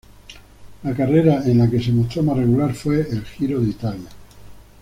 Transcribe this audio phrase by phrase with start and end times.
[0.83, 4.09] La carrera en la que se mostró más regular fue el Giro de Italia.